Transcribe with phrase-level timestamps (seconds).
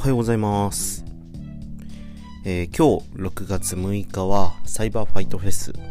[0.00, 1.04] はようございます。
[2.46, 5.82] えー今日6月6日はサイバーファイトフェス、ね、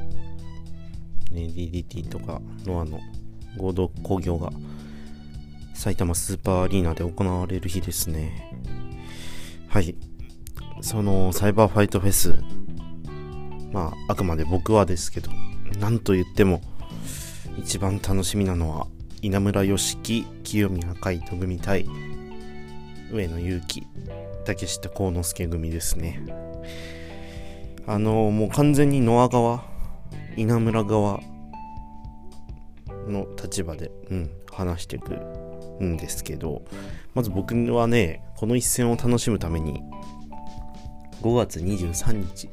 [1.32, 3.02] DDT とかノアの
[3.56, 4.50] 合同工業が
[5.76, 8.52] 埼玉スーパーアリーナで行われる日ですね。
[9.68, 9.96] はい。
[10.82, 12.34] そのサイバーファイトフェス、
[13.72, 15.30] まあ、あくまで僕はですけど、
[15.80, 16.64] なんと言っても、
[17.60, 18.88] 一番楽しみなのは、
[19.22, 21.86] 稲村良樹、清宮海斗組対、
[23.12, 23.88] 上野勇気、
[24.46, 26.22] 竹下幸之助組ですね。
[27.88, 29.64] あの、もう完全にノア側、
[30.38, 31.20] 稲村側
[33.08, 35.14] の立場で、うん、話していく
[35.84, 36.64] んですけど、
[37.16, 39.82] まず僕はね、この一戦を楽しむために、
[41.22, 42.50] 5月23日、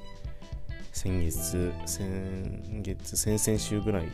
[0.93, 4.09] 先月、先月、先々週ぐらい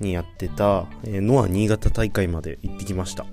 [0.00, 3.26] にやってた、えーノア新潟大会まで行ってきました。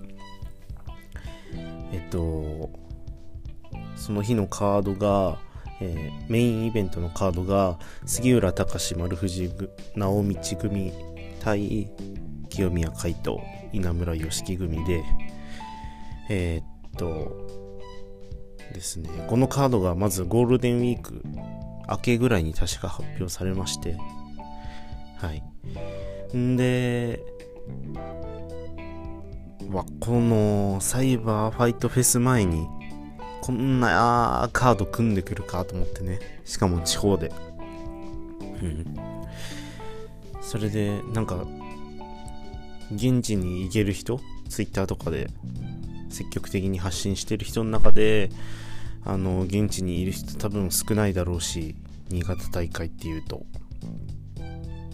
[1.93, 2.71] えっと、
[3.95, 5.37] その日のカードが、
[5.79, 9.51] えーメインイベントのカードが杉浦隆丸藤
[9.95, 10.93] 直道組
[11.41, 11.91] 対
[12.49, 13.37] 清宮海斗
[13.73, 15.03] 稲村良樹組で
[16.29, 17.47] えーっと
[18.73, 21.21] ですねこのカードがまずゴールデンウィーク
[21.89, 23.97] 明けぐらいに確か発表されまして
[25.17, 25.43] はい。
[26.37, 27.21] んで
[29.71, 32.67] わこのサイバーファイトフェス前に
[33.41, 36.19] こんなカード組んでくるかと思ってね。
[36.45, 37.31] しかも地方で。
[38.39, 38.85] うん。
[40.41, 41.45] それでなんか
[42.93, 44.19] 現地に行ける人
[44.49, 45.27] ツイッターとかで
[46.09, 48.29] 積極的に発信してる人の中で
[49.03, 51.75] あの現地にいる人多分少ないだろうし
[52.09, 53.45] 新潟大会っていうと。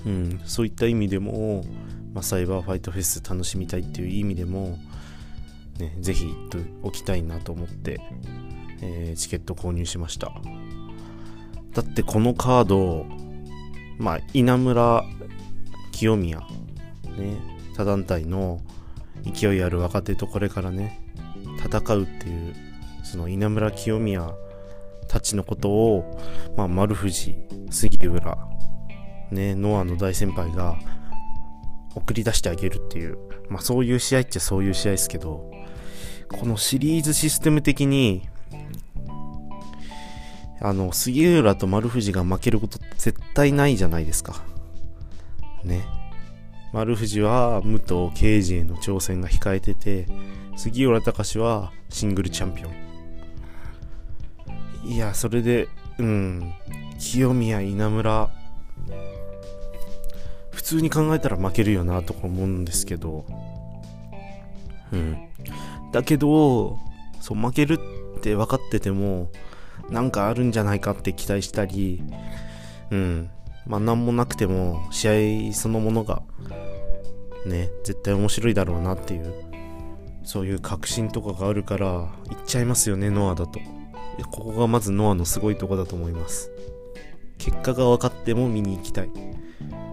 [0.05, 0.41] うん。
[0.45, 1.63] そういった意味でも、
[2.13, 4.77] まあ、サイバーファイトフェス楽しみたいっていう意味でも
[5.79, 7.99] ね、ぜひ行っておきたいなと思って、
[8.81, 10.31] えーチケット購入しました。
[11.73, 13.05] だってこのカード、
[13.97, 15.03] まあ、稲村
[15.91, 16.45] 清宮、ね、
[17.75, 18.61] 他団体の
[19.23, 21.01] 勢いある若手とこれからね、
[21.63, 22.55] 戦うっていう、
[23.03, 24.33] その稲村清宮
[25.07, 26.19] たちのことを、
[26.57, 27.35] まあ、丸藤、
[27.69, 28.37] 杉浦、
[29.31, 30.77] ね、ノアの大先輩が
[31.95, 33.17] 送り出してあげるっていう、
[33.49, 35.51] まあそういう試合っちゃそういう試合ですけど、
[36.29, 38.27] このシリーズシステム的に、
[40.61, 44.43] あの、杉浦と丸藤が負けること絶対ないじゃないですか。
[45.63, 45.85] ね。
[46.71, 50.05] 丸藤は武藤敬司への挑戦が控えてて、
[50.55, 54.91] 杉浦隆はシングルチャンピオン。
[54.91, 55.67] いや、それで、
[55.97, 56.53] うん、
[56.99, 58.29] 清宮、稲村、
[60.59, 63.23] 普通に考えたら負けるよなとか思うんですけど、
[64.91, 65.17] うん。
[65.93, 66.77] だけど、
[67.21, 67.79] そう、負ける
[68.17, 69.31] って分かってても、
[69.89, 72.03] なんかあるんじゃないかって期待したり、
[72.91, 73.29] うん。
[73.67, 76.23] まあ、なんもなくても、試合そのものが、
[77.45, 79.33] ね、絶対面白いだろうなっていう、
[80.25, 83.61] そういう確信とかがあるから、行っちゃいますよね、ノアだと。
[84.29, 86.51] ここがまずノアのすごいとこだと思います。
[87.37, 89.09] 結果が分かっても見に行きたい。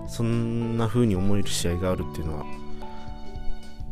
[0.08, 2.44] そんな風に思える試合があるっていうのは、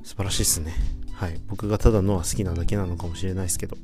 [0.02, 0.74] 素晴らしいですね。
[1.12, 1.40] はい。
[1.48, 3.76] 僕がただノア好きなだけなのかもしれないですけど。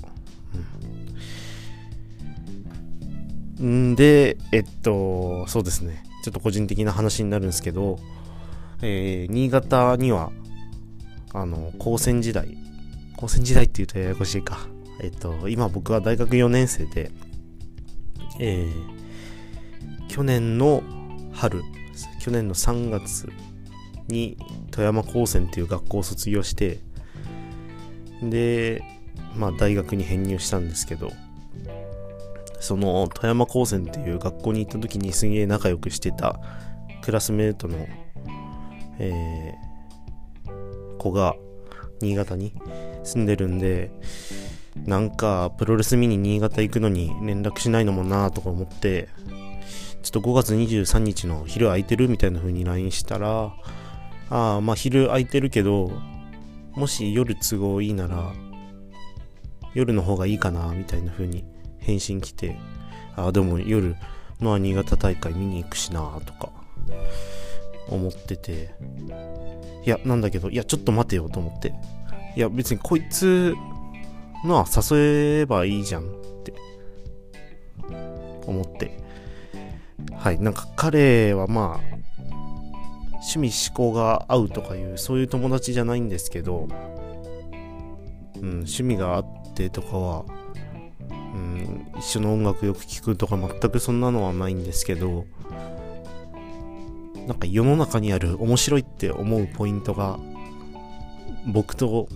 [3.58, 3.92] うん。
[3.92, 6.02] んで、えっと、そうですね。
[6.22, 7.98] ちょっと個人的な話になるんですけど、
[8.82, 10.32] えー、新潟には、
[11.32, 12.56] あの、高専時代、
[13.16, 14.58] 高専時代って言うとややこしいか。
[15.02, 17.10] えっと、今僕は大学4年生で、
[18.38, 20.82] えー、去年の
[21.32, 21.62] 春、
[22.20, 23.28] 去年の3月
[24.06, 24.36] に
[24.70, 26.78] 富山高専っていう学校を卒業して、
[28.22, 28.82] で、
[29.34, 31.10] まあ大学に編入したんですけど、
[32.60, 36.38] その富山高専っていう学校に行った時にすげえ仲良くしてた
[37.02, 37.76] クラスメートの、
[39.00, 39.70] えー
[41.00, 41.34] 子が
[42.02, 42.52] 新潟に
[43.02, 43.90] 住んでるんで、
[44.84, 49.08] なんかプロレス見に新潟行くのに連絡しないのもなーとか思って、
[50.02, 53.52] ちょっと5月23日の昼空いてるみたいな風に LINE したら、
[54.30, 55.90] ああ、まあ昼空いてるけど、
[56.72, 58.32] もし夜都合いいなら、
[59.74, 61.44] 夜の方がいいかな、みたいな風に
[61.78, 62.56] 返信来て、
[63.16, 63.96] ああ、でも夜、
[64.40, 66.50] ノア新潟大会見に行くしな、とか、
[67.88, 68.74] 思ってて、
[69.84, 71.74] いや、なんだけど、いや、ちょっと待てよと思って、
[72.36, 73.54] いや、別にこいつ、
[74.44, 76.04] のは誘えばいいじゃんっ
[76.44, 76.54] て、
[78.46, 78.99] 思って、
[80.16, 82.00] はい、なんか彼はまあ、
[83.14, 86.68] 趣味思考が合うとかいう、そういう友達じゃないんですけど、
[88.36, 89.24] うん、趣味があっ
[89.54, 90.24] てとかは、
[91.08, 95.26] うん、一緒の音楽よく聴くとか全くそんなのはないんですけど、
[97.26, 100.18] なんか世の中にある面白いって思うポイントが
[101.46, 102.08] 僕と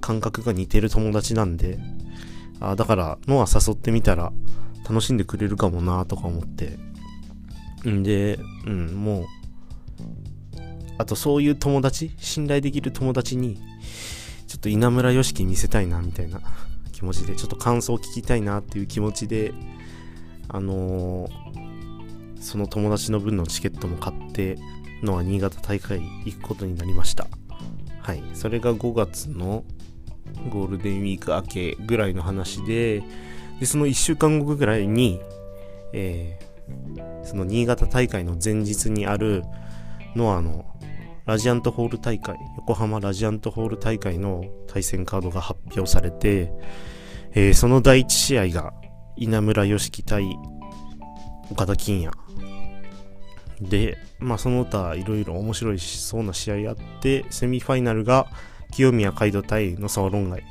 [0.00, 1.78] 感覚が似てる友達なんで、
[2.60, 4.32] あだからノア誘ってみたら
[4.88, 6.91] 楽しんでくれるかもなとか思って。
[7.88, 9.26] んで、うん、もう、
[10.98, 13.60] あとそういう友達、信頼できる友達に、
[14.46, 16.40] ちょっと稲村良樹見せたいなみたいな
[16.92, 19.52] 気持ちで、ちょっと感想を聞きたいなっていう気持ちで、
[20.48, 24.58] あのー、その友達の分のチケットも買って、
[25.02, 27.26] のは新潟大会行くことになりました。
[28.00, 28.22] はい。
[28.34, 29.64] それが5月の
[30.50, 33.02] ゴールデンウィーク明けぐらいの話で、
[33.60, 35.20] で、その1週間後ぐらいに、
[35.92, 36.51] えー、
[37.22, 39.42] その新潟大会の前日にある
[40.14, 40.64] ノアの
[41.24, 46.52] ラジアントホール大会、横浜ラジアントホール大会の対戦カードが発表されて、
[47.32, 48.74] えー、その第1試合が
[49.16, 50.36] 稲村良樹対
[51.50, 52.16] 岡田金也。
[53.60, 58.26] で、まあその他いろいろ面白いしそうな試合あって、セミファイナルが
[58.72, 60.44] 清宮海斗対野沢論外っ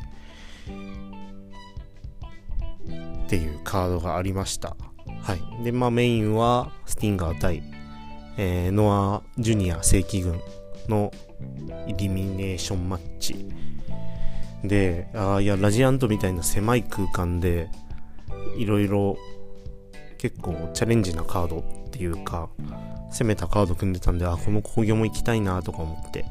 [3.28, 4.78] ていうカードがありました。
[5.22, 5.64] はい。
[5.64, 7.64] で、まあメインはスティンガー対、
[8.38, 10.40] えー、ノア・ジュニア正規軍
[10.88, 11.12] の
[11.88, 13.46] イリミネーションマッチ。
[14.64, 17.70] で、ああ、いや、ラジアントみたいな狭い空間で、
[18.58, 19.18] いろいろ
[20.18, 22.50] 結構チャレンジなカードっていうか、
[23.12, 26.26] 攻めたカード組んでたんで、あ、この工業も行きたいなとか思って。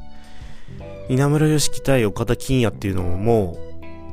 [1.09, 3.57] 稲村良樹対岡田金也っていうのもも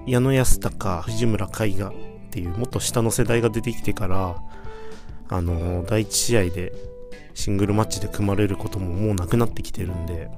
[0.06, 1.92] う、矢野安隆、藤村海がっ
[2.30, 4.36] ていうもっと下の世代が出てきてから、
[5.28, 6.72] あの、第1試合で
[7.34, 10.30] シングルマッチで組まれることももうなくなってきてるんで、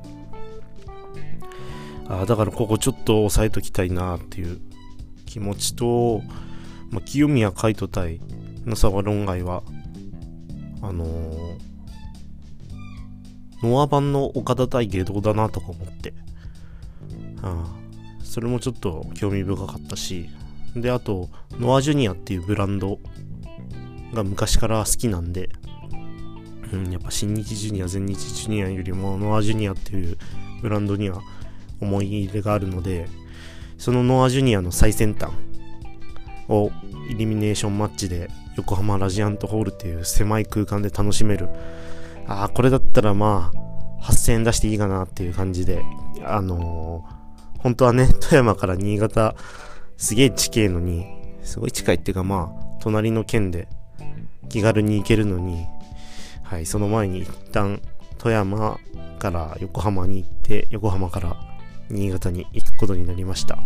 [2.08, 4.60] あだからここちょっと押さえときたいなっていう
[5.26, 6.22] 気持ちと、
[6.90, 8.20] まあ、清宮海斗対
[8.66, 9.62] 野沢論外は、
[10.82, 11.58] あのー、
[13.62, 16.14] ノア版の岡田対下道だなとか思って、
[17.42, 17.80] ああ
[18.24, 20.28] それもちょっと興味深かったし、
[20.76, 21.28] で、あと、
[21.58, 23.00] ノアジュニアっていうブランド
[24.14, 25.50] が昔から好きなんで、
[26.72, 30.16] うん、やっぱ新日ジュニア、全日ジュニアよりもノアジュニアっていう
[30.62, 31.20] ブランドには
[31.80, 33.08] 思い入れがあるので、
[33.78, 35.32] そのノアジュニアの最先端
[36.48, 36.70] を
[37.08, 41.48] イルミネーションマッチで横浜ラジアントホールっていう狭い空間で楽しめる。
[42.26, 45.82] ああ、これだったらまあ、8000円出していいかなっていう感じで、
[46.24, 49.34] あのー、本当はね、富山から新潟、
[49.96, 51.06] すげえ近いのに、
[51.42, 53.68] すごい近いっていうかまあ、隣の県で
[54.48, 55.66] 気軽に行けるのに、
[56.42, 57.80] はい、その前に一旦
[58.18, 58.78] 富山
[59.18, 61.36] から横浜に行って、横浜から
[61.90, 63.58] 新潟に行くことになりました。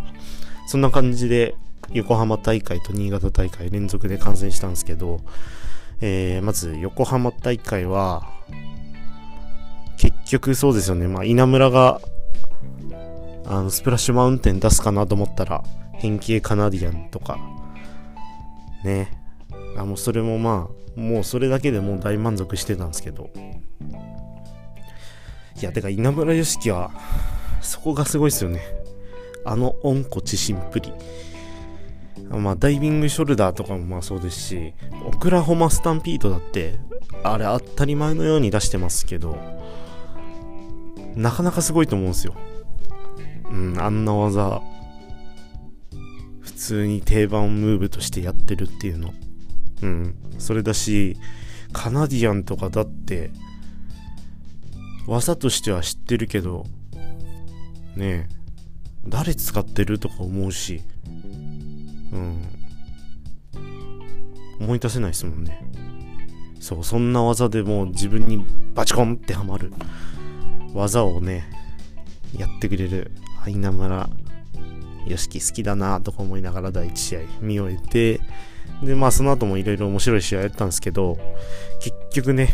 [0.67, 1.55] そんな感じで、
[1.93, 5.21] 横浜大会と新潟大会連続で観戦したんですけど、
[6.01, 8.27] えー、まず横浜大会は、
[9.97, 11.09] 結局そうですよね。
[11.09, 12.01] まあ、稲村が、
[13.47, 15.63] あの、スプラッシュマウンテン出すかなと思ったら、
[15.95, 17.39] 変形カナディアンとか、
[18.85, 19.24] ね。
[19.77, 23.31] あ、もうそれもまあ、もうそれだけでもう大満足してたんですけど。
[25.61, 26.91] いや、てか稲村良樹は、
[27.61, 28.63] そこがすごいですよね。
[29.45, 30.93] あの温故知新っぷり。
[32.31, 34.75] まあ、ダイビングショルダーとかもまあそうですし、
[35.07, 36.75] オクラホマスタンピートだって、
[37.23, 39.37] あれ当たり前のように出してますけど、
[41.15, 42.35] なかなかすごいと思うんですよ。
[43.51, 44.63] うん、あんな技、
[46.41, 49.13] 普通に定番ムーブとしてやってるっていうの。
[49.85, 51.19] うん、それだし、
[51.73, 53.31] カナディアンとかだって、
[55.07, 56.65] 技としては知ってるけど、
[57.95, 58.29] ねえ、
[59.07, 60.81] 誰使ってるとか思うし、
[62.13, 62.43] うん。
[64.59, 65.61] 思い出せないですもんね。
[66.61, 68.43] そう、そんな技でもう自分に
[68.75, 69.71] バチコンってはまる
[70.73, 71.45] 技をね、
[72.35, 73.13] やってくれる
[73.45, 74.09] アイナ村
[75.07, 78.21] よしき好きだなとか思いながら第1試合見終えて、
[78.83, 81.19] で、まあその後もいろいろ面白い試合やったんですけど、
[81.81, 82.49] 結局ね、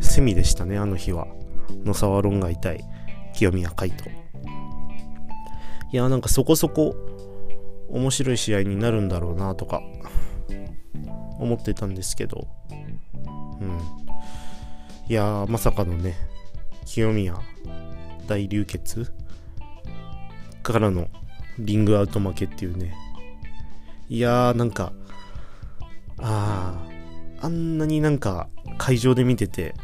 [0.00, 1.26] セミでしたね、あの日は。
[1.84, 2.84] 野沢論外対
[3.34, 4.10] 清宮海斗。
[5.92, 6.94] いや、なんかそこそこ
[7.88, 9.82] 面白い試合になるんだろうなとか
[11.38, 12.48] 思ってたんですけど、
[13.60, 13.78] うん。
[15.08, 16.16] いやまさかのね、
[16.86, 17.34] 清宮
[18.26, 19.12] 大流血
[20.62, 21.08] からの
[21.58, 22.94] リングアウト負けっていうね。
[24.08, 24.92] いやーなんか、
[26.22, 26.74] あ
[27.40, 28.48] あ、あんなになんか
[28.78, 29.74] 会場で見てて、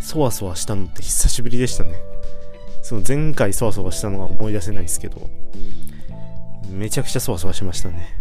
[0.00, 1.94] そわそわしたのって久しぶりでしたね。
[2.82, 5.30] その前回そわそわしたのは思い出せないですけど、
[6.70, 8.14] めちゃくちゃそわそわしましたね。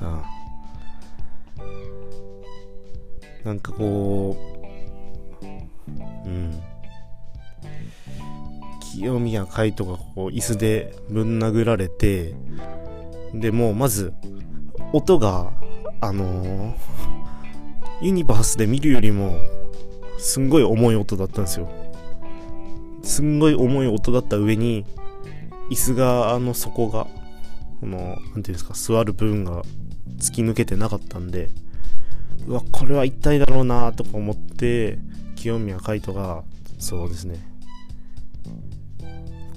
[0.00, 0.42] ああ
[3.44, 4.36] なんかこ
[5.42, 6.62] う、うん。
[8.80, 12.34] 清宮海斗がこう椅子でぶん殴られて、
[13.34, 14.12] で、もうまず、
[14.92, 15.52] 音が、
[16.02, 16.74] あのー、
[18.02, 19.38] ユニバースで見るよりも、
[20.18, 21.70] すんごい重い音だったんですよ。
[23.04, 24.84] すんごい重い音だった上に、
[25.70, 27.06] 椅子が、あの底が、
[27.80, 29.62] この、なんていうんですか、座る部分が
[30.18, 31.50] 突き抜けてなかったんで、
[32.48, 34.98] うわ、これは一体だろうなとか思って、
[35.36, 36.42] 清宮海斗が、
[36.80, 37.38] そうですね、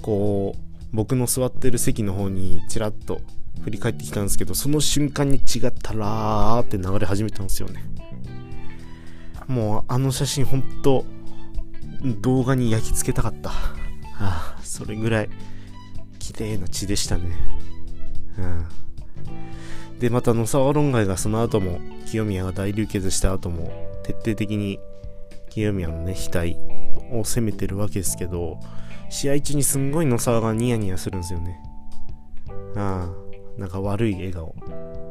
[0.00, 3.20] こう、僕の座ってる席の方にちらっと
[3.62, 7.84] 振り返ってきたんですけど、その瞬間に違ったらーって流れ始めたんですよね。
[9.48, 11.04] もうあの写真ほんと
[12.20, 13.50] 動画に焼き付けたかった。
[14.18, 15.30] ああ、それぐらい
[16.18, 17.24] 綺麗な血でしたね。
[18.38, 19.98] うん。
[19.98, 23.70] で、また野沢論外がその後も清宮が大流血した後も
[24.04, 24.78] 徹底的に
[25.50, 26.56] 清宮のね、額
[27.12, 28.60] を攻めてるわけですけど、
[29.08, 31.58] 試合中にすんごい野沢がニヤニヤするんですよね。
[32.76, 33.25] ああ、
[33.58, 34.54] なんか悪い笑顔。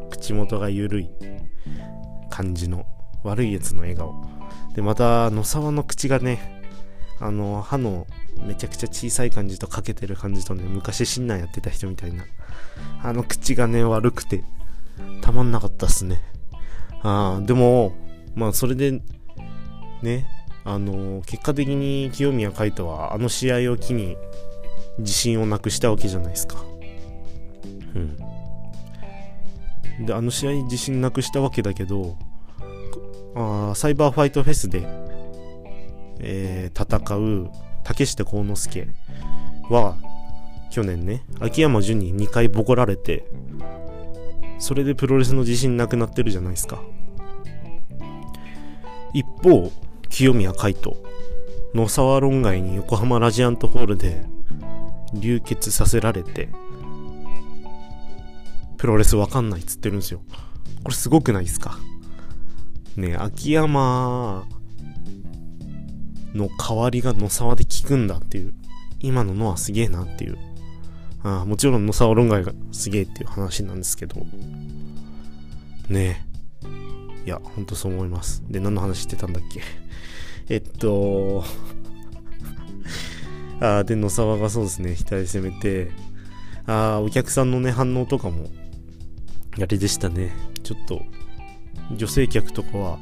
[0.10, 1.10] 口元が緩い
[2.30, 2.86] 感じの
[3.24, 4.14] 悪いやつの笑顔。
[4.76, 6.64] で、また野沢の口がね、
[7.20, 8.08] あの、歯の
[8.46, 12.26] めちゃくちゃ小さい感じとかけてる感じとね、昔診断やってた人みたいな。
[13.02, 14.44] あの口がね、悪くて、
[15.22, 16.22] たまんなかったっすね。
[17.02, 17.94] ああ、でも、
[18.36, 19.02] まあそれで、
[20.02, 20.28] ね、
[20.64, 24.18] あの、結果的に清宮海斗はあの試合を機に
[25.00, 26.64] 自信をなくしたわけじゃないですか。
[27.96, 28.18] うん。
[30.00, 32.18] で、あの試合自信なくしたわけだけど、
[33.36, 34.88] あサイバーファイトフェスで、
[36.20, 37.52] えー、戦う
[37.84, 38.88] 竹下幸之助
[39.70, 39.98] は、
[40.72, 43.26] 去年ね、秋山純に2回ボコられて、
[44.60, 46.82] それでプロレスの自信なくなってるじゃないですか。
[49.14, 49.72] 一方、
[50.10, 50.96] 清宮海斗、
[51.74, 54.26] 野沢論外に横浜ラジアントホールで
[55.14, 56.50] 流血させられて、
[58.76, 60.22] プロレスわかんないっつってるんですよ。
[60.84, 61.80] これすごくないですか？
[62.96, 64.46] ね秋山
[66.34, 68.54] の代わりが野沢で効くんだっていう。
[69.00, 70.38] 今ののはすげえなっていう。
[71.24, 74.26] ああもちろん野沢論外がすげえっていう話なんですけど。
[75.90, 76.26] ね
[77.26, 77.26] え。
[77.26, 78.44] いや、ほんとそう思います。
[78.48, 79.62] で、何の話してたんだっけ？
[80.48, 81.44] えっと、
[83.60, 85.92] ああ、で、野沢がそうですね、額攻めて、
[86.68, 88.48] ああ、お客さんのね、反応とかも、
[89.62, 90.32] あれでしたね。
[90.64, 91.02] ちょっと、
[91.96, 93.00] 女性客とかは、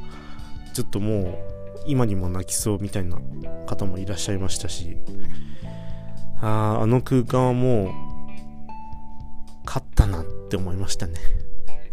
[0.73, 1.37] ちょっともう、
[1.87, 3.17] 今にも泣きそうみたいな
[3.65, 4.97] 方もいらっしゃいましたし、
[6.41, 7.91] ああ、あの空間はもう、
[9.65, 11.13] 勝ったなって思いましたね。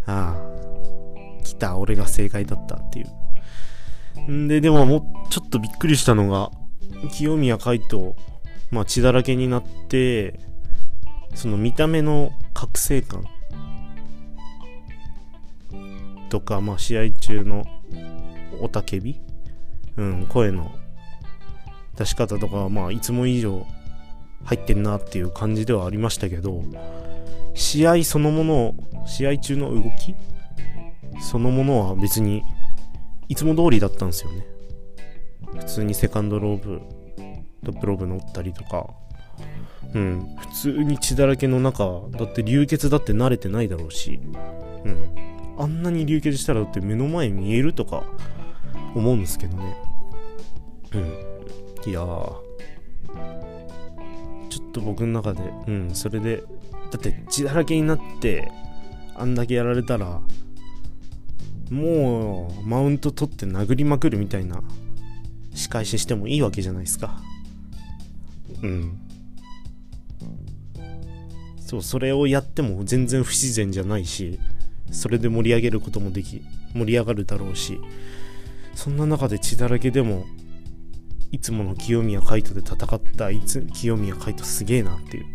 [0.07, 3.05] ああ、来た、俺が正解だったってい
[4.29, 4.31] う。
[4.31, 6.51] んで、でももう、ちょっとびっくりしたのが、
[7.13, 8.15] 清宮海斗、
[8.71, 10.41] まあ血だらけになって、
[11.35, 13.25] その見た目の覚醒感
[16.31, 17.65] とか、まあ、試合中の
[18.63, 19.21] 雄たけび、
[19.99, 20.73] うん、声の
[21.97, 23.67] 出し方とかは、まあ、いつも以上
[24.45, 26.65] 入ってんなっていう感じではありましたけど、
[27.55, 28.75] 試合そのものを、
[29.07, 30.15] 試合中の動き
[31.21, 32.43] そのものは別に、
[33.29, 34.47] いつも通りだったんですよね。
[35.59, 36.81] 普通にセカンドローブ、
[37.65, 38.87] トップローブ乗ったりとか、
[39.95, 44.21] うん、普通に血だらけの中、だって流血だって慣れてないだろうし、
[44.85, 45.15] うん、
[45.61, 48.03] あんなに流血したらだって目の前見えるとか
[48.95, 49.77] 思うんですけどね。
[50.95, 50.99] う
[51.87, 51.91] ん。
[51.91, 52.01] いや。
[54.49, 56.43] ちょっと僕の中で、うん、それで、
[56.91, 58.51] だって血だらけになって、
[59.15, 60.23] あんだけやられたら、
[61.71, 64.63] もう、マウント取って殴りまくるみたいな
[65.55, 67.21] 仕返ししてもいいわけじゃないですか。
[68.63, 68.99] うん。
[71.59, 74.41] そう、それをやっても全然不自然じゃないし、
[74.91, 76.43] それで盛り上げることもでき、
[76.75, 77.81] 盛り上がるだろうし、
[78.75, 80.25] そんな中で血だらけでも、
[81.33, 85.27] いつもの清宮海斗で戦ったいつ清宮海斗すげえなっていう。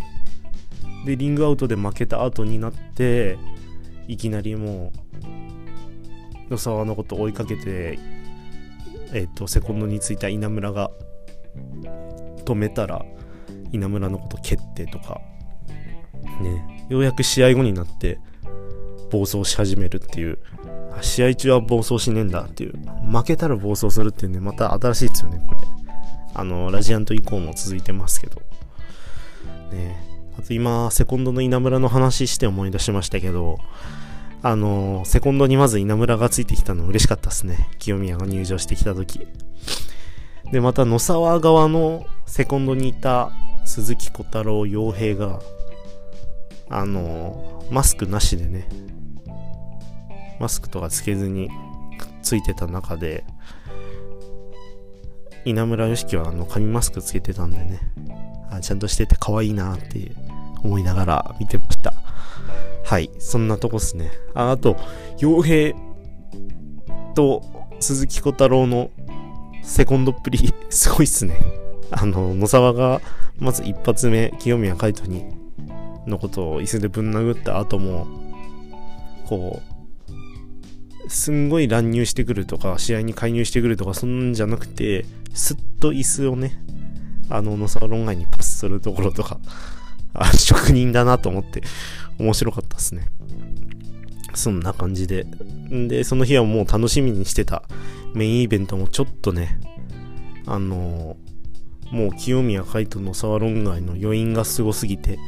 [1.05, 3.37] で、リングアウトで負けた後になって、
[4.07, 4.91] いきなりも
[6.49, 7.97] う、野沢のこと追いかけて、
[9.13, 10.91] えっ、ー、と、セコンドについた稲村が
[12.43, 13.05] 止めたら、
[13.71, 15.21] 稲村のこと蹴ってとか、
[16.41, 18.19] ね、ようやく試合後になって、
[19.11, 20.37] 暴走し始めるっていう、
[21.01, 22.73] 試合中は暴走しねえんだっていう、
[23.11, 25.59] 負けたら暴走するっていうね、また新しいですよね、これ。
[26.33, 28.41] あの、ラジアント以降も続いてますけど。
[29.71, 30.03] ね
[30.37, 33.57] あと今、セコンドの稲村の話して思い出しましたけど、
[34.43, 37.69] あの、セコンドにまず稲村がついてきたの嬉しかったですね。
[37.79, 39.25] 清宮が入場してきた時。
[40.51, 43.31] で、また野沢側のセコンドにいた
[43.63, 45.39] 鈴木小太郎傭兵が、
[46.69, 48.67] あの、マスクなしでね、
[50.39, 51.49] マスクとかつけずに
[51.97, 53.23] くっついてた中で、
[55.45, 57.79] 稲村良樹はあの紙マスクつけてたんでね、
[58.49, 60.11] あちゃんとしてて可愛いなって
[60.63, 61.93] 思いながら見てました。
[62.83, 64.11] はい、そんなとこっすね。
[64.33, 64.75] ああと、
[65.17, 65.75] 傭兵
[67.15, 67.43] と
[67.79, 68.91] 鈴木小太郎の
[69.63, 71.39] セコンドっぷり、 すごいっすね。
[71.91, 73.01] あの、野沢が、
[73.37, 75.25] まず一発目、清宮海斗に、
[76.07, 78.07] のことを椅子でぶん殴った後も、
[79.27, 79.61] こ
[81.05, 86.61] う、すんごい乱入してくるとか、試合に介入してくるとか、そんなんじゃなくて、すっと椅子をね、
[87.29, 89.39] あの、野沢論外にパスするところとか、
[90.13, 91.63] あ、職人だなと思って、
[92.19, 93.05] 面白かったっすね。
[94.33, 95.25] そんな感じで。
[95.69, 97.63] で、その日はもう楽しみにしてた
[98.13, 99.59] メインイベントもちょっとね、
[100.45, 101.17] あの、
[101.91, 105.19] もう清宮海斗の沢論外の余韻がすごすぎて、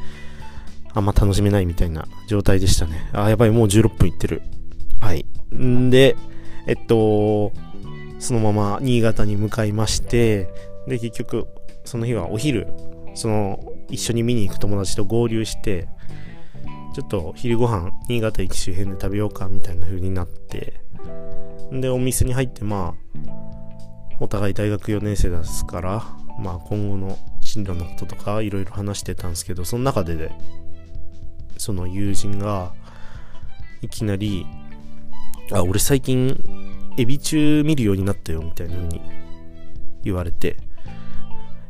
[0.94, 3.10] あんま楽しめないみたいな状態でしたね。
[3.14, 4.42] あ、やばい、もう16分いってる。
[5.00, 5.26] はい。
[5.56, 6.16] んで、
[6.66, 7.52] えっと、
[8.20, 10.50] そのまま新潟に向かいまして、
[10.88, 11.48] で、結局、
[11.86, 12.68] その日はお昼、
[13.14, 15.88] その、一緒に見に行く友達と合流して、
[16.94, 20.82] ちょっと昼ご飯、新潟駅周辺で食べようか、みたいな風になって、
[21.72, 26.04] で、お店に入って、まあ、お互い大学4年生ですから、
[26.40, 30.32] まあ、今後の進路のこととか、いろいろ話してたんですけど、その中で、で、
[31.58, 32.74] その友人が、
[33.82, 34.46] いきなり、
[35.52, 36.38] あ、俺最近、
[36.98, 39.02] エビ中見るようになったよ、みたいな風に
[40.04, 40.58] 言われて、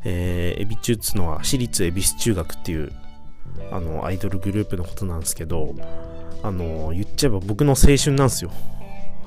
[0.04, 2.92] えー、エビ中っつうのは私立恵比寿中学っていう、
[3.72, 5.76] あの、アイドルグループのことなんですけど、
[6.44, 8.52] あの、言っちゃえば僕の青春なんですよ。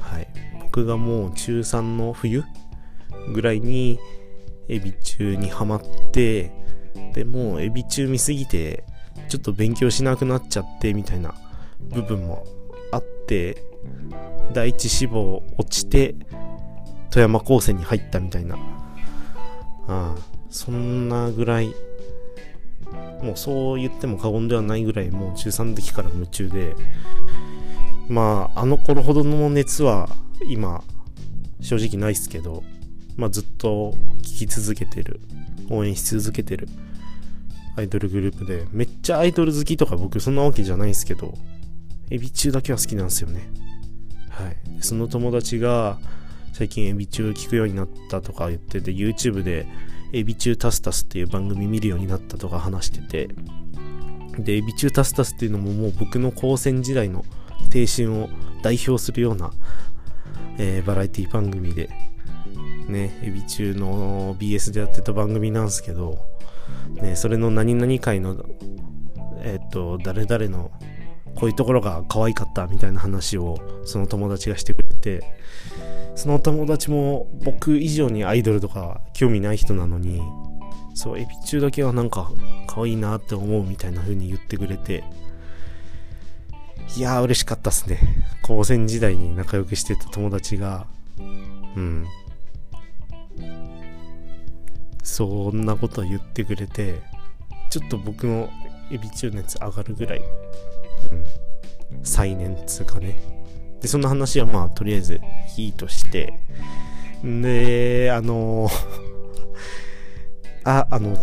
[0.01, 0.29] はい。
[0.62, 2.44] 僕がもう中3の冬
[3.35, 3.99] ぐらいに、
[4.68, 6.53] エビ中にハマって、
[7.12, 8.85] で、もうエビ中見すぎて、
[9.31, 11.35] ちょっと勉強しなくなっちゃって、みたいな
[11.81, 12.45] 部分も
[12.90, 13.64] あって、
[14.53, 16.16] 第一志望落ちて
[17.11, 18.59] 富山高専に入ったみたいな、あ
[19.87, 20.14] あ
[20.51, 21.73] そんなぐらい
[23.23, 26.75] もうそう言っても過言ではないぐらいもう中3の時から夢中で
[28.09, 30.09] まああの頃ほどの熱は
[30.45, 30.83] 今
[31.61, 32.64] 正直ないっすけど
[33.16, 35.21] まあずっと聴き続けてる
[35.71, 36.69] 応援し続けてる。
[37.81, 41.35] アイドルグループでめっちゃアイドル好きとか僕そんなわけじゃないんですけど
[42.11, 43.51] エビ中だけは好きなんですよね。
[44.29, 45.99] はい、その友達が
[46.53, 49.66] 最近エビ中聞くようになったとか言ってて YouTube で
[50.12, 53.35] エビ中タスタスっていう番組見るようになったとか話してて
[54.38, 57.25] でエビ中タスタスっていうのももう僕の高専時代の
[57.75, 58.29] 青春を
[58.62, 59.53] 代表するような、
[60.59, 61.88] えー、バラエティ番組で
[62.88, 66.19] ねエビ中の BS でやってた番組なんですけど
[67.02, 68.37] ねそれの何々回の
[69.42, 70.70] えっ、と誰々の
[71.35, 75.37] こういうところが可愛かったみたいな話をその友達がしてくれて
[76.14, 80.20] その友達も僕以上にアイドルとか興味ない人なのに
[80.94, 82.30] そうエビ中だけはなんか
[82.66, 85.04] 可愛いなって思うみたいな風に言ってくれて
[86.96, 88.00] いやー嬉しかったっすね。
[88.42, 90.87] 高専時代に仲良くしてた友達が
[91.18, 92.06] うん。
[95.03, 97.01] そんなこと言ってくれて
[97.71, 98.51] ちょっと僕の
[98.91, 100.23] エビ中熱上がるぐらい
[101.11, 103.19] うん、再燃つうかね。
[103.81, 105.21] で、そんな話はまあ、とりあえず、
[105.57, 106.35] いいとして、
[107.25, 108.69] で、あの
[110.65, 111.17] あ、あの、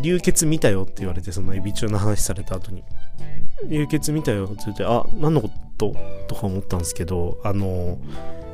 [0.00, 2.84] 流血見たよって言われて、そのエビ中の話された後に。
[3.68, 5.94] 流血見たよって言って、あ、何のこと？
[6.28, 7.98] とか思ったんですけど、あの、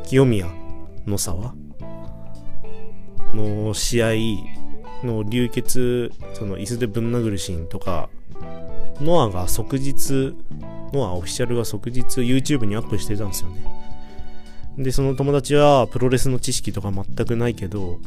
[0.06, 0.46] 清宮
[1.06, 1.54] の沢
[3.34, 4.08] の試合
[5.04, 8.08] の流血、その椅子でぶん殴るシーンとか、
[9.00, 10.34] ノアが即日、
[10.92, 13.64] ノアオフィシャルが即日 YouTube にアップしてたんですよね。
[14.78, 17.98] で、その友達はプロレスの知識とか全くないけど、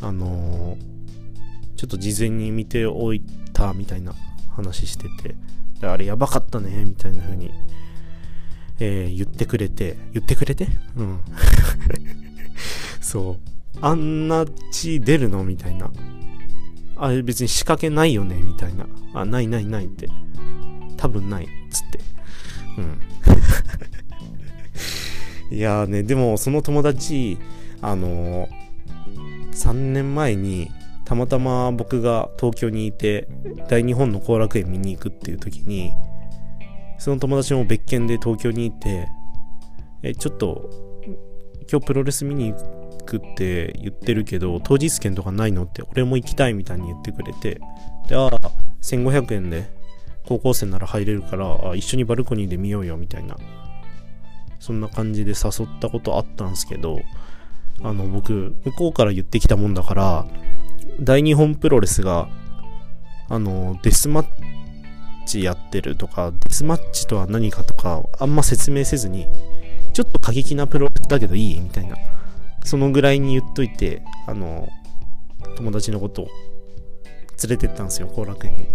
[0.00, 3.22] あのー、ちょっと事前に見ておい
[3.52, 4.14] たみたいな
[4.50, 5.34] 話してて、
[5.80, 7.50] であれやばかったね、みたいな風に、
[8.80, 10.68] えー、言ってくれて、言ってくれて？
[10.96, 11.20] うん。
[13.00, 13.51] そう。
[13.80, 15.44] あんな血出るの？
[15.44, 15.90] みたいな。
[16.96, 18.36] あれ別に仕掛けないよね？
[18.36, 18.86] みたいな。
[19.14, 20.08] あ、ないないないって。
[20.96, 21.48] 多分ない。
[21.70, 22.00] つって。
[22.78, 23.00] うん。
[25.56, 27.38] いやーね、でもその友達、
[27.82, 28.62] あのー、
[29.52, 30.70] 3年前に
[31.04, 33.28] たまたま僕が東京にいて
[33.68, 35.92] 大日本の後楽園見に行くっていう時に
[36.98, 39.08] その友達も別件で東京にいて
[40.02, 40.70] えちょっと
[41.70, 42.81] 今日プロレス見に行く
[43.18, 47.60] って言ってるけど当日券とかないのって俺も行きたいみたいに言ってくれて。
[48.08, 48.30] でああ
[48.82, 49.70] 1500円で
[50.26, 53.36] 高校生なら入れるからあ一緒にバルコニーで見ようよみたいな。
[54.62, 57.00] そんな感じで誘ったことあったんですけど
[57.82, 60.26] あの僕向こうから言ってきたもんだから
[61.00, 62.28] 大日本プロレスが
[63.28, 64.26] あのデスマッ
[65.26, 69.26] チやってるとかデスマッチとは何かとかあんま説明せずに
[69.94, 71.96] ちょっと過激なプロレスだけどいいみたいな。
[72.72, 74.66] そのぐらいに言っといてあの
[75.56, 76.28] 友達のことを
[77.42, 78.66] 連れてったんですよ後楽園に。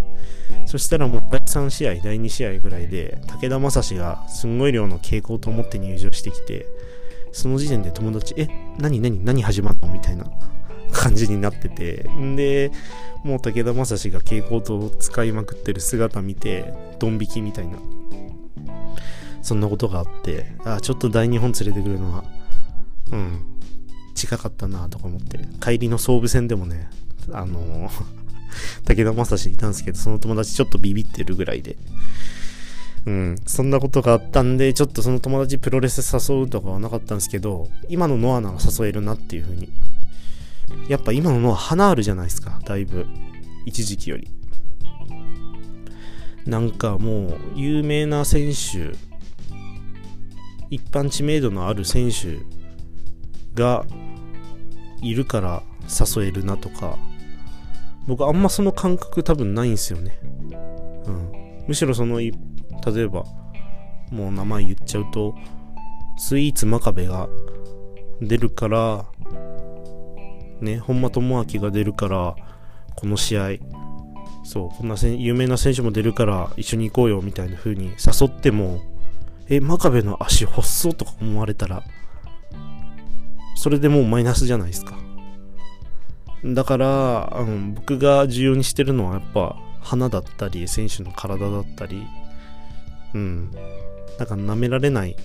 [0.68, 6.68] そしたらもう第3試合第2試合ぐらいで武田正史がすんごい量の傾向と思って入場してきて
[7.32, 9.92] その時点で友達え何何何始まんの？
[9.92, 10.26] みたいな
[10.92, 12.72] 感じになっててんで
[13.24, 17.80] もう武田正史が蛍光灯を使いまくってる姿見てドン引きみたいな
[19.42, 22.24] そんなことがあってあちょっと大日本連れてくるのは
[23.12, 23.57] うん。
[24.18, 26.90] 近かったなとか思って帰りの総武線でもね
[27.32, 27.90] あの
[28.86, 31.78] 武田正史いたんですけどその友達ちょっとビビってるぐらいで
[33.08, 39.70] うん、そんなことがあったんで、ちょっとその友達プロレス誘うとかはなかったんですけど、今のノアなら誘えるなっていう風に。
[40.90, 43.06] やっぱ今のノア花あるじゃないですか、だいぶ。
[43.66, 44.30] 一時期より。
[46.46, 48.92] なんかもう、有名な選手、
[50.70, 52.40] 一般知名度のある選手
[53.56, 53.86] が
[55.02, 56.98] いるから誘えるなとか、
[58.08, 60.18] 僕あんまその感覚多分ないんすよね。
[61.06, 61.66] うん。
[61.68, 63.26] むしろその例えば
[64.12, 65.36] もう名前言っちゃうと
[66.18, 67.28] スイーツ真壁が
[68.22, 69.06] 出るから
[70.62, 72.36] ね本間智明が出るから
[72.96, 73.50] この試合
[74.44, 78.80] そうこんな有名な選手も出るから一緒に行こうよみたいな風に誘っても
[79.50, 81.84] え真壁の足細とか思われたら
[83.58, 84.98] それでもうマイナスじゃないですか
[86.46, 92.06] だからあの僕が重要にしてるのはやっぱ花だったり選手の体だったり
[93.14, 93.52] うん。
[94.20, 95.16] なんか舐められない、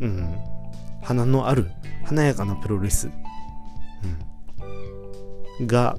[0.00, 0.36] うん。
[1.02, 1.70] 花のある、
[2.04, 3.10] 華やかなプロレス、
[5.58, 5.66] うん。
[5.66, 5.98] が、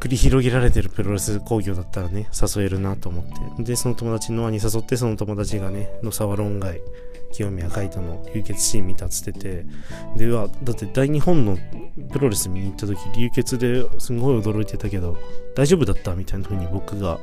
[0.00, 3.24] 繰り広げられてるプロレス工業だったらね、誘えるなと思っ
[3.56, 3.62] て。
[3.62, 6.80] で、その友達の輪に誘って、その友達がね、野沢論外、
[7.32, 9.66] 清宮海斗の流血シーン見たっつってて、
[10.16, 11.58] で、は、だって大日本の
[12.12, 15.16] プロレス見に行った時、流血ですごい驚いてたけど、
[15.56, 17.18] 大丈夫だったみたいな風に僕が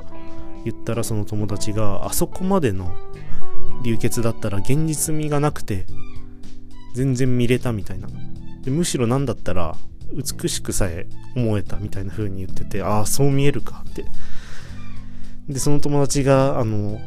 [0.64, 2.92] 言ったらその友達があそこまでの
[3.82, 5.86] 流血だったら現実味がなくて
[6.94, 8.08] 全然見れたみたいな。
[8.62, 9.74] でむしろ何だったら
[10.12, 14.04] 美しくさえ思えたみたいな風に言っててああそう見えるかって。
[15.48, 17.00] でその友達があの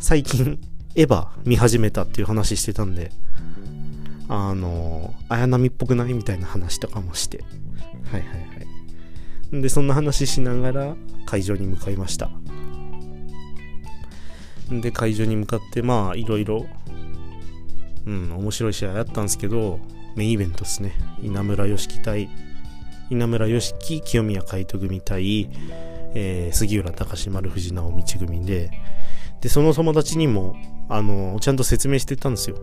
[0.00, 0.58] 最近
[0.96, 3.12] エヴァ見始めたっていう話してたんで
[4.28, 7.44] あの綾波っぽくないみたいな話とかもして。
[8.10, 8.36] はいはいは
[9.52, 9.60] い。
[9.62, 12.30] でそんな話しながら会場に向かいました。
[14.70, 16.66] で会場に向かってまあいろいろ
[18.06, 19.78] うん面白い試合あったんですけど
[20.16, 20.94] メインイベントですね。
[21.22, 22.28] 稲村良樹対
[23.10, 25.50] 稲村良樹清宮海斗組対、
[26.14, 28.70] えー、杉浦隆丸藤直道組で
[29.40, 30.56] でその友達にも
[30.88, 32.56] あのちゃんと説明してたんですよ。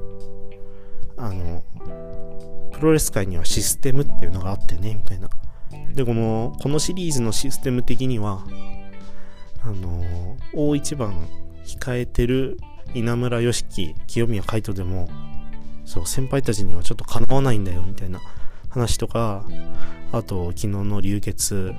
[1.18, 1.64] あの
[2.72, 5.30] プロレス界にはシステムっていうのがあってねみたいな。
[5.94, 8.46] でこのこのシリーズのシステム的には
[9.64, 11.28] あの大一番
[11.66, 12.58] 控えてる
[12.94, 15.10] 稲村良樹清宮海斗でも
[15.86, 18.20] そう先輩たちにはちょっとかなわないんだよみたいな
[18.70, 19.46] 話とか
[20.12, 21.74] あと昨日の流血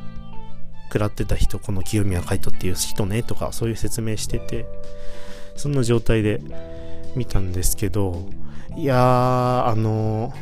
[0.94, 4.64] 食らってた人この清宮海斗っていう人ねとかそういう説明してて
[5.56, 6.40] そんな状態で
[7.16, 8.28] 見たんですけど
[8.76, 10.34] いやーあのー、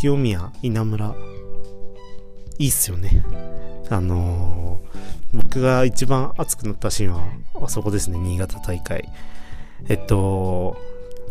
[0.00, 1.14] 清宮稲村
[2.58, 3.24] いいっすよね
[3.90, 7.24] あのー、僕が一番熱くなったシーンは
[7.64, 9.08] あそこですね、新潟大会。
[9.88, 10.76] えっと、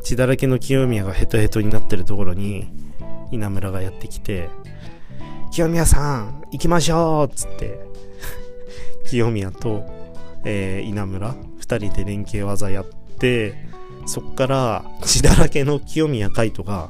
[0.03, 2.67] 血だらけの清宮がヘトヘトになってるところに、
[3.31, 4.49] 稲村がやってきて、
[5.53, 7.79] 清宮さん、行きましょうっつって、
[9.05, 9.85] 清宮と、
[10.43, 12.85] えー、稲村、二人で連携技やっ
[13.19, 13.53] て、
[14.07, 16.89] そっから血だらけの清宮海斗が、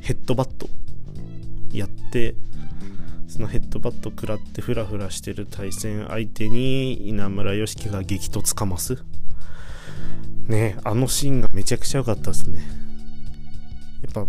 [0.00, 0.70] ヘッドバット
[1.74, 2.36] やって、
[3.28, 8.96] そのヘッドバット食らってフラフラしてる対戦相手に稲村良樹が激突かます。
[10.46, 12.87] ねあのシーンがめちゃくちゃ良かったですね。
[14.02, 14.26] やっぱ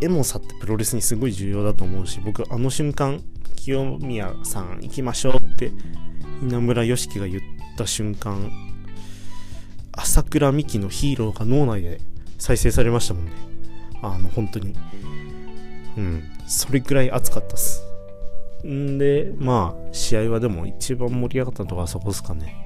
[0.00, 3.22] エモさってプロレスにすごい重要だと思うし僕あの瞬間
[3.56, 5.72] 清宮さん行きましょうって
[6.42, 7.42] 稲村良樹が言っ
[7.76, 8.50] た瞬間
[9.92, 12.00] 朝倉美希のヒーローが脳内で
[12.38, 13.32] 再生されましたもんね。
[14.02, 14.74] あの本当に。
[15.96, 16.24] うん。
[16.46, 17.84] それくらい熱かったっす。
[18.66, 22.56] んでまあ試合はでも一番盛り上がったのはそこですかね。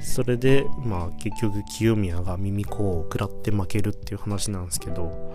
[0.00, 5.34] それでまあ結局清宮が耳子を食らって負けるっていう話なんですけど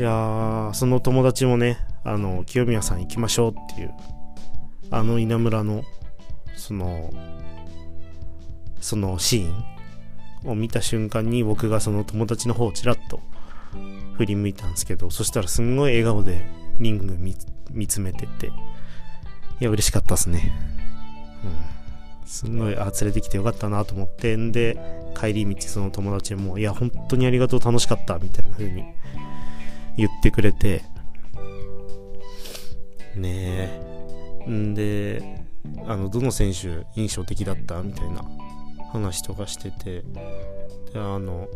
[0.00, 3.92] いやーその友達もねあの清宮さん行きましょうっていう
[4.90, 5.84] あの稲村の
[6.56, 7.12] その
[8.80, 13.20] そのシーンを見た瞬間に僕がその友達の方をちらっと
[14.16, 16.46] 振り向いたんですけどそしたらすんごい笑顔で
[16.78, 17.36] リング見
[17.70, 18.50] 見つめててい
[19.60, 20.50] や嬉しかったっすね。
[21.44, 22.26] うん。
[22.26, 24.80] すんごいあ連れてきてよかったなと思ってんで
[25.14, 28.84] 帰り道その友達もいや本当にありがとう楽しかったみたいな風に
[29.96, 30.82] 言ってくれて。
[33.16, 33.68] ね
[34.46, 34.50] え。
[34.50, 35.44] んで
[35.86, 37.82] あのどの選手印象的だった？
[37.82, 38.24] みたいな。
[38.92, 40.02] 話とかしてて。
[40.02, 40.04] で
[40.96, 41.48] あの、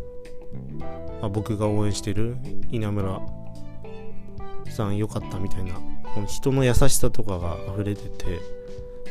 [1.21, 2.37] まあ、僕が応援してる
[2.71, 3.19] 稲村
[4.69, 5.73] さん良かったみたいな。
[6.13, 8.39] この人の優しさとかが溢れてて。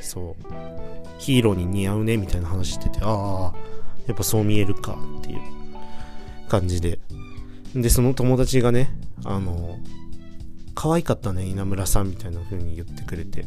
[0.00, 0.44] そう。
[1.18, 3.00] ヒーローに似合うねみたいな話してて。
[3.02, 3.58] ああ
[4.06, 5.40] やっぱそう見えるかっていう
[6.48, 6.98] 感じで。
[7.74, 8.90] でその友達がね
[9.24, 9.78] あの
[10.74, 13.46] 可愛かったね稲村さんみたいな風に言ってくれて。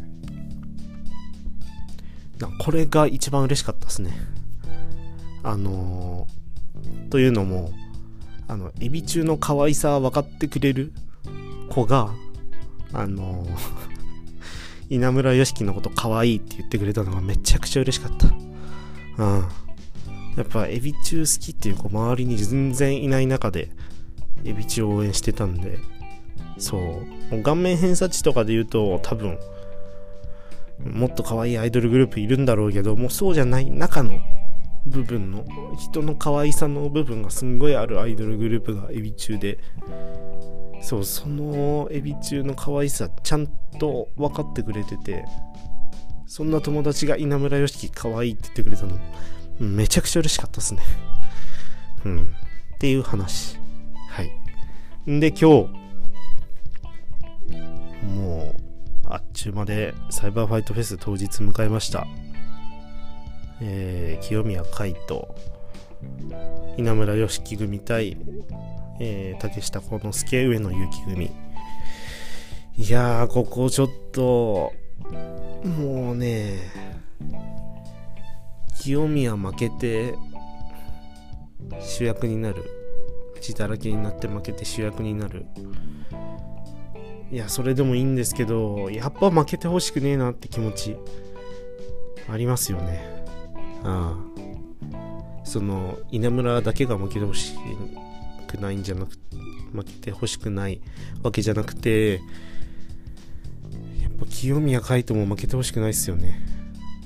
[2.39, 4.11] なこれが一番嬉しかったですね。
[5.43, 6.27] あの、
[7.09, 7.71] というのも
[8.47, 10.91] あのエビ中の可愛さ分かってくれる
[11.69, 12.13] 子が
[12.93, 13.47] あの、
[14.89, 18.27] 稲村良樹のこと可愛いって言ってくれたのがめちゃくちゃ嬉しかった。
[19.23, 19.45] うん。
[20.37, 23.71] やっぱエビ中好きっていう子周りに全然いない中で
[24.45, 25.79] エビ中を応援してたんで
[26.57, 29.37] そう顔面偏差値とかで言うと多分
[30.83, 34.19] もっと可愛いアイドルグループいるんだろうけどもうそうじゃない中の
[34.85, 35.45] 部分の
[35.77, 39.59] 人の可愛さの部分がすんごいあるアイドルグループがエビ中で
[40.81, 43.47] そうそのエビ中の可愛さちゃん
[43.79, 45.25] と分かってくれてて
[46.25, 48.97] そんな友達が稲村良樹可愛いって言ってくれたの
[49.59, 50.81] めちゃくちゃ嬉しかったっすね。
[52.05, 52.35] うん。
[52.75, 53.57] っていう話。
[55.07, 55.45] で今日
[58.03, 58.55] もう
[59.05, 62.05] あっちゅうまでサイバーファイトフェス当日迎えました。
[63.61, 65.29] えー、清宮海斗、
[66.75, 68.17] 稲村良樹組対、
[68.99, 71.31] えー、竹下幸之助、上野祐樹組。
[72.75, 74.73] いやー、ここちょっと、
[75.63, 76.59] もうね、
[78.77, 80.15] 清宮負けて、
[81.79, 82.76] 主役になる。
[83.39, 85.45] 血だらけになって負けて主役になる。
[87.31, 90.95] いや、それでもいいんですけど、やっぱ負けてほしくねえなって気持ち、
[92.29, 93.25] ありますよね。
[93.83, 95.45] ああ。
[95.45, 97.53] その、稲村だけが負けてほし
[98.47, 99.11] くないんじゃなく
[99.73, 100.81] 負けてほしくない
[101.23, 102.21] わけじゃなくて、
[104.01, 106.39] やっぱ清宮海斗も負けてほしくないっすよね。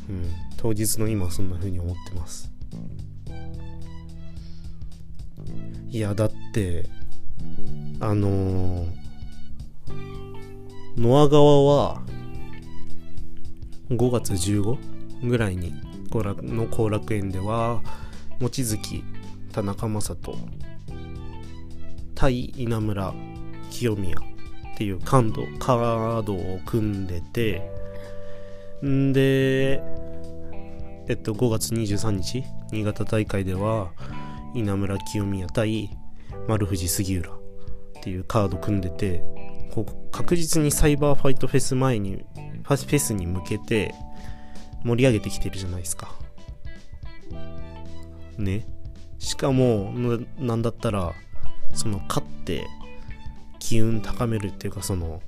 [0.09, 0.25] うん。
[0.57, 2.51] 当日の今そんな風に思ってます。
[5.91, 6.89] いや、だって、
[7.99, 8.87] あの
[10.97, 12.01] ノア側は
[13.89, 15.73] 5月15ぐらいに
[16.11, 17.81] の後楽園では
[18.39, 19.03] 望月
[19.53, 20.35] 田中将人
[22.15, 23.13] 対稲村
[23.69, 27.61] 清宮っていうカードカードを組んでて
[28.83, 29.81] んで
[31.07, 33.91] えっと5月23日新潟大会では
[34.53, 35.89] 稲村清宮対
[36.47, 37.35] 丸藤杉浦っ
[38.03, 39.23] ていうカード組んでて
[39.73, 42.25] こう確実にサイバーファイトフェス前に
[42.63, 43.93] フェスに向けて
[44.83, 46.13] 盛り上げてきてるじゃないですか。
[48.37, 48.65] ね。
[49.19, 49.93] しかも
[50.37, 51.13] なんだったら
[51.73, 52.65] その勝って
[53.59, 55.21] 機運高めるっていうかその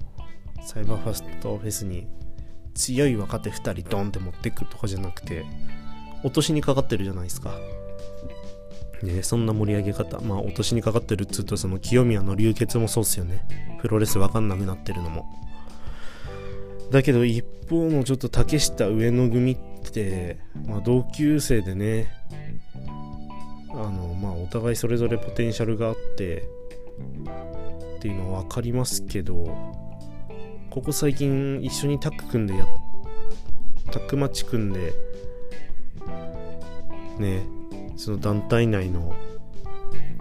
[0.66, 2.08] サイバーファストフェスに
[2.74, 5.46] 強い若手2人ドンって持ってくとかじゃなくて
[6.24, 7.52] 落としにかかってるじゃないですか。
[9.04, 13.46] ね、そんな盛り上げ方、まあ、落としにかかってるっつうと、その清宮の流血もそうっすよね。
[13.82, 15.26] プロレスわかんなくなってるのも。
[16.92, 19.58] だけど、一方のちょっと竹下上野組っ
[19.92, 22.12] て、まあ、同級生でね、
[23.72, 26.48] あの、まあ、お互いそれぞれポテンシャルがあって、
[27.98, 29.34] っていうのは分かりますけど、
[30.70, 32.66] ここ最近一緒にタッグ組んでや、
[33.92, 34.94] タッグマッチ組んで、
[37.20, 37.44] ね、
[37.96, 39.16] その団体内の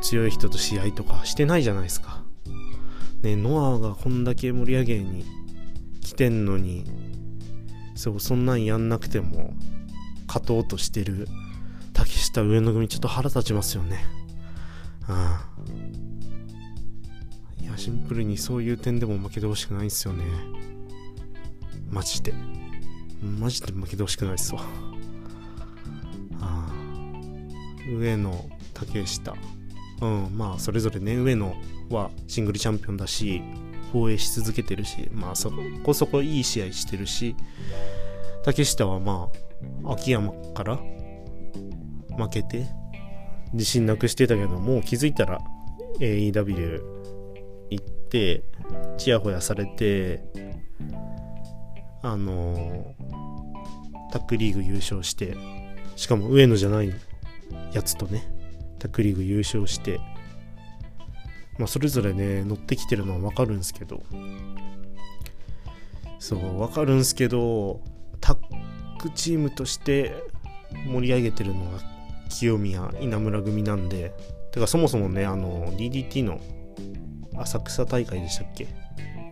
[0.01, 2.23] 強い人と試合とかしてないじゃないですか。
[3.23, 5.25] ねノアがこんだけ盛り上げに
[6.01, 6.85] 来てんのに
[7.95, 9.55] そうそんなんやんなくても
[10.27, 11.29] 勝とうとしてる
[11.93, 14.05] 竹下上野組ちょっと腹立ちますよね。
[15.07, 15.63] ああ。
[17.63, 20.25] いやシンプルにそういう点でも負けてほしくないんすよね。
[21.91, 22.35] マジで。
[23.23, 24.92] マジで負けてほしくないっすわ。
[27.89, 29.35] 上野竹下
[30.01, 31.55] うんまあそれぞれね上野
[31.91, 33.43] はシングルチャンピオンだし
[33.93, 35.53] 防衛し続けてるしまあそ
[35.85, 37.37] こそこいい試合してるし
[38.45, 39.29] 竹下はま
[39.85, 40.77] あ秋山から
[42.17, 42.67] 負けて
[43.53, 45.41] 自信なくしてたけどもう気づいたら
[46.01, 46.81] AEW
[47.71, 48.43] 行って
[48.99, 50.23] ちやほやされて
[52.03, 52.95] あの
[54.11, 55.37] タックリーグ優勝して
[55.97, 56.93] しかも上野じゃない
[57.73, 58.25] やつとね
[58.79, 60.01] タックリーグ優勝して
[61.59, 64.03] まあそれぞれね乗ってきてるのはわかるんですけど。
[66.19, 67.81] そうわかるんですけど
[68.21, 68.37] タッ
[69.01, 70.15] クチームとして
[70.87, 71.81] 盛り上げてるのが
[72.31, 74.15] 清宮稲村組なんで。
[74.53, 76.39] てかそもそもねあの DDT の
[77.39, 78.69] 浅草大会でしたっけ？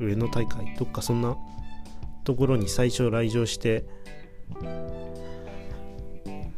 [0.01, 0.75] 上野大会？
[0.79, 1.37] どっかそんな
[2.25, 3.85] ところに最初来場して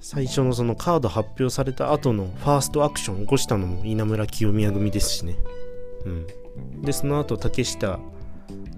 [0.02, 5.36] 最初のそのカード発表された後のファーストアクションを起こしたのも稲村清宮組ですしね。
[6.04, 6.82] うん。
[6.82, 8.00] でその後竹下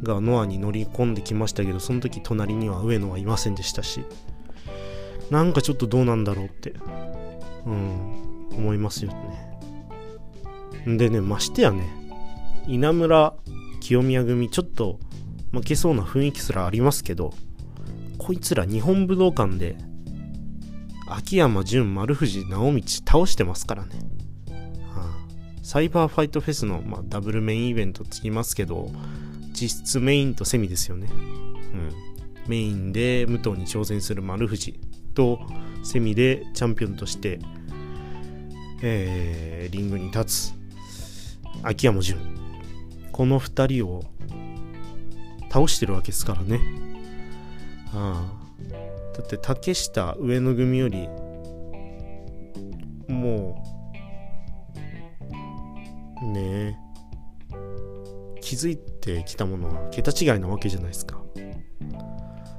[0.02, 4.04] がノアに乗り込んできましたけどその時隣には上野はいませんでしたし
[5.30, 6.74] なんかちょっとどうなんだろうって
[7.64, 9.12] うん思いますよ
[10.84, 10.98] ね。
[10.98, 11.88] でねましてやね
[12.66, 13.32] 稲村
[13.80, 15.00] 清宮組ちょっと
[15.52, 17.32] 負けそうな雰囲気すらありますけど
[18.18, 19.76] こいつら日本武道館で
[21.08, 23.90] 秋山純丸藤直道倒してますからね、
[24.94, 25.28] はあ、
[25.62, 28.90] サイバーファイトフェスの、まあ、ダブルメインイベントつきますけど
[29.52, 31.90] 実質メインとセミですよね、うん、
[32.48, 34.78] メインで武藤に挑戦する丸藤
[35.14, 35.40] と
[35.82, 37.38] セミでチャンピオンとして、
[38.82, 40.54] えー、リングに立つ
[41.62, 42.18] 秋山純
[43.12, 44.02] この2人を
[45.54, 46.60] 倒してるわけですからね。
[47.92, 48.43] ああ。
[49.14, 51.08] だって竹下上野組より
[53.08, 53.62] も
[56.22, 56.76] うねえ
[58.40, 61.22] 気づいてきたものは桁違いなわけじゃないですか。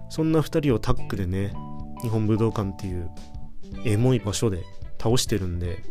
[0.09, 1.53] そんな2人をタッグでね
[2.01, 3.11] 日本武道館っていう
[3.83, 4.63] エモい場所で
[4.97, 5.83] 倒してるんで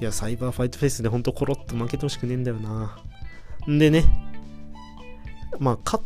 [0.00, 2.98] いやサイバーファイトフェイスでほんとコロッと負けてほしくねえんだよな。
[3.68, 4.04] んでね
[5.58, 6.04] まあ勝っ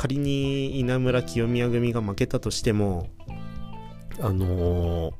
[0.00, 3.10] 仮に稲村清宮組が負けたとしても
[4.18, 5.12] あのー、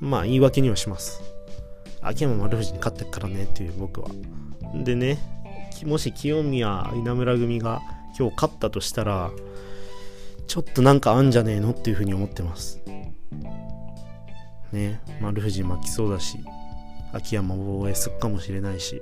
[0.00, 1.22] まあ言い訳にはします。
[2.02, 4.10] 秋山丸藤に勝ってっからねっていう僕は。
[4.84, 5.16] でね
[5.86, 7.80] もし清宮稲村組が
[8.18, 9.30] 今日勝ったとしたら
[10.46, 12.82] ちょっとなんかあんじゃねえのっていうふうに思ってます。
[14.72, 16.38] ね丸藤巻きそうだし
[17.14, 19.00] 秋山防衛すっかもしれないし。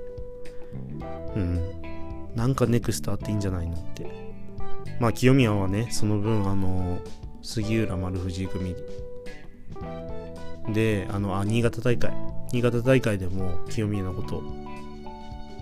[1.35, 1.90] うん。
[2.35, 4.11] なんかネクストあっていいんじゃないのって。
[4.99, 6.99] まあ清宮はねその分あの
[7.43, 8.77] 杉浦丸藤組。
[10.73, 12.13] であのあ新潟大会。
[12.53, 14.43] 新潟大会でも清宮のこと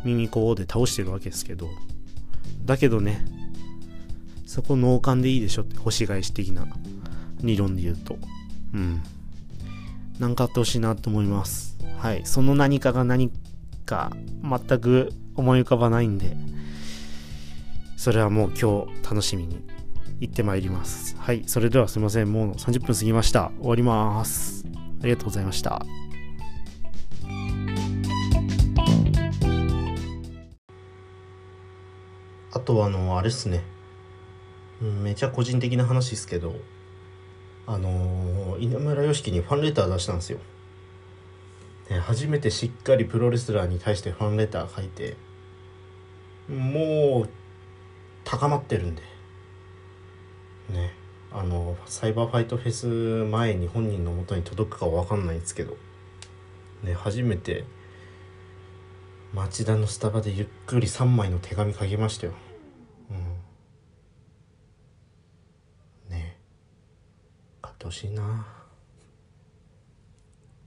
[0.05, 1.69] 耳こうで倒してるわけですけど。
[2.65, 3.25] だけどね
[4.47, 6.67] そこ脳幹でいいでしょって星返し的な。
[7.41, 8.19] 理論で言うと。
[8.75, 9.03] うん。
[10.19, 11.79] なんかあってほしいなと思います。
[11.99, 12.23] はい。
[12.25, 13.31] その何かが何
[13.89, 16.37] か全く思い浮かばないんで
[17.97, 19.65] それはもう今日楽しみに
[20.21, 21.17] 行ってまいります。
[21.19, 21.45] はい。
[21.47, 22.33] それではすいません。
[22.33, 23.53] もう30分過ぎました。
[23.59, 24.65] 終わります。
[25.01, 25.85] ありがとうございました。
[32.53, 33.63] あとあの、あれっすね。
[34.81, 36.55] めちゃ個人的な話ですけど、
[37.67, 40.39] あの、稲村良樹にファンレター出したんですよ。
[41.91, 45.17] ね、初めてしっかりプロレスラーに対してファンレター書いて、
[46.49, 47.29] もう
[48.25, 49.03] 高まってるんで。
[50.71, 50.93] ね
[51.31, 52.87] あのサイバーファイトフェス
[53.31, 55.77] 前に本人のもとに届くかは分かんないんですけど。
[56.83, 57.65] ね初めて
[59.35, 62.33] 町田のスタバでゆっくり3枚の手紙書きましたよ。
[63.11, 63.17] うん。
[66.11, 66.39] ね
[67.61, 68.58] 買ってほしいな。